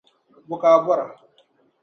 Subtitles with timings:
[0.47, 1.05] Bɔ ka bɔra?